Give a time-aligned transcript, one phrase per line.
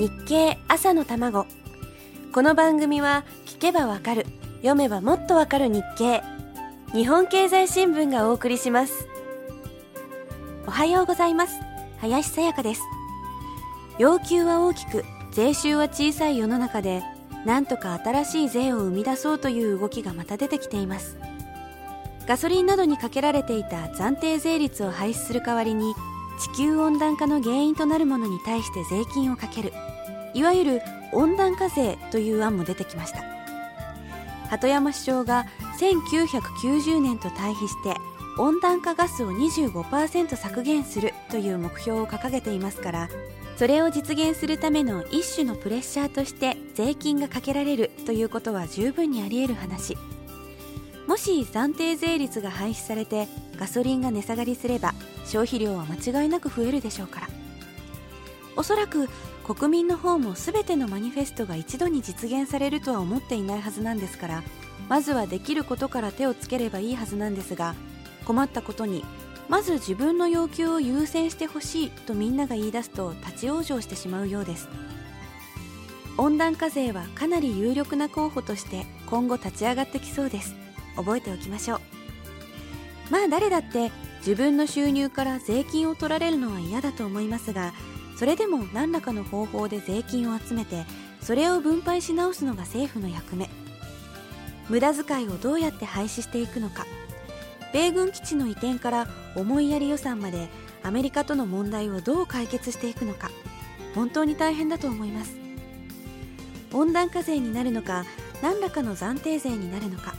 [0.00, 1.46] 日経朝の卵。
[2.32, 4.24] この番組は聞けばわかる
[4.62, 6.22] 読めばもっとわかる日経。
[6.94, 9.06] 日本経済新聞がお送りします。
[10.66, 11.52] おはようございます。
[11.98, 12.80] 林さやかです。
[13.98, 17.02] 要求は大きく税収は小さい世の中で
[17.44, 21.18] なんとか新しい税を生み出そうという動きがまた出てきています。
[22.26, 25.94] ガソリンなどにかけられていた暫定税率を廃止する代わりに
[26.40, 29.74] 地球温暖化の原因となるものに対して税金をかける。
[30.34, 33.22] いわゆる温暖化税という案も出てきました。
[34.50, 35.46] 鳩山首相が
[35.78, 37.94] 1990年と対比して
[38.36, 43.08] 温暖化ガスを25%削減するという目標を掲げていますから
[43.56, 49.96] それを実現するための一種のプレッシャーとして税金がかけられるということは十分にあり得る話。
[51.06, 54.94] もし暫定税率が廃止されてガソリンが値下がりすれば
[55.26, 57.28] 消費量は間違いなく増えるでしょうから。
[58.60, 59.08] おそらく
[59.42, 64.42] 国民の方も全てのマニフェストが一度に実現されるとは思っていないはずなんですから
[64.90, 67.74] まずはできることから手をつければいいはずなんですが
[68.26, 69.02] 困ったことに
[69.48, 74.68] まず自分の要求を優先してほしいとみんなが言い出すと立ち往生してしまうようです。
[76.18, 80.54] 温暖化税はかなり有力な候補として今後立ち上がってきそうです。
[80.96, 81.80] 覚えておきましょう。
[83.10, 87.72] まあ誰だって自分の収入から税金を取られるのは嫌だと思いますが
[88.20, 90.84] それでも何らかの方法で税金を集めて
[91.22, 93.48] それを分配し直すのが政府の役目。
[94.68, 96.84] 無駄遣いをどうやって廃止していくのか。
[97.72, 100.50] 米軍基地の移転から思いやり予算まで
[100.82, 103.30] アメリカとの問題をどう解決していくのか。
[103.94, 105.38] 本当に大変だと思います。
[106.74, 108.04] 温暖化税になるのか
[108.42, 110.14] 何らかの暫定税になるのか。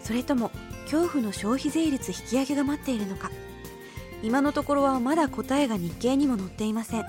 [0.00, 0.50] それとも
[0.90, 3.30] 恐怖の消費税率引き上げが待っているのか。
[4.24, 7.04] 今のところはまだ答えが日経にも載っていません。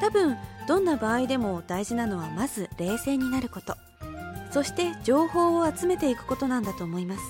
[0.00, 0.36] 多分
[0.68, 3.76] どんな場合でも大事なのはまず冷静になること。
[4.50, 7.20] そして情報を集めていくことなんだと思います。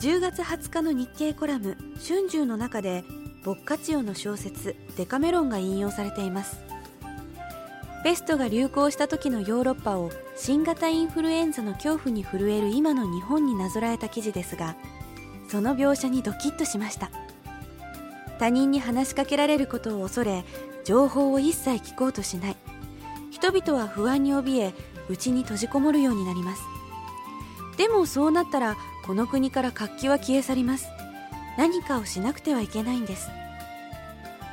[0.00, 1.76] 10月20日の日経コラム
[2.06, 3.04] 「春秋」の中で
[3.44, 6.58] ボッカチオの小説「デカメロン」が引用されています。
[8.02, 14.76] ペストが流行した時のヨーロッパを新型インフルエンザの恐怖に震える今の日本になぞらえた記事ですが
[15.48, 17.10] その描写にドキッとしました。
[18.38, 20.44] 他人に話しかけられることを恐れ
[20.84, 22.56] 情報を一切聞こうとしない。
[23.30, 24.74] 人々は不安に怯え
[25.08, 26.62] 内に閉じこもるようになります。
[27.76, 30.86] でもそうなったらこの国から活気は消え去ります。
[31.58, 33.28] 何かをしなくてはいけないんです。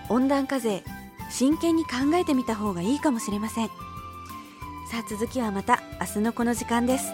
[0.10, 0.84] 温暖化税
[1.30, 3.68] 真剣に考えてみた方がいいかもしれません。
[3.68, 7.14] さあ続きはまた明日のこの時間です。